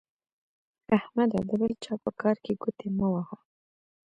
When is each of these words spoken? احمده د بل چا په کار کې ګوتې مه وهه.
احمده 0.97 1.39
د 1.49 1.49
بل 1.59 1.71
چا 1.83 1.93
په 2.03 2.11
کار 2.21 2.35
کې 2.43 2.53
ګوتې 2.61 2.87
مه 2.97 3.07
وهه. 3.13 3.37